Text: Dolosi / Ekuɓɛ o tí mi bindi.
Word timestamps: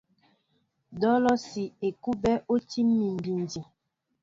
Dolosi 0.99 1.63
/ 1.75 1.85
Ekuɓɛ 1.87 2.33
o 2.51 2.55
tí 2.69 2.79
mi 2.93 3.07
bindi. 3.23 3.61